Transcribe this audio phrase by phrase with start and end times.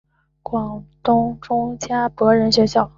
[0.41, 2.89] 广东中加柏仁学校。